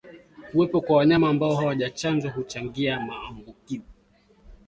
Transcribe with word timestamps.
Kuwepo 0.51 0.81
kwa 0.81 0.95
wanyama 0.97 1.29
ambao 1.29 1.55
hawajachanjwa 1.55 2.31
huchangia 2.31 2.99
maambukizi 2.99 3.85